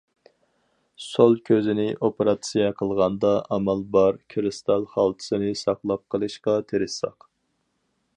[1.07, 7.29] سول كۆزىنى ئوپېراتسىيە قىلغاندا ئامال بار كىرىستال خالتىسىنى ساقلاپ قېلىشقا تىرىشساق.